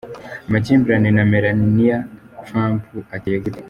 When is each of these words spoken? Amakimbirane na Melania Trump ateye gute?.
Amakimbirane 0.47 1.09
na 1.13 1.23
Melania 1.31 1.97
Trump 2.45 2.81
ateye 3.15 3.37
gute?. 3.43 3.59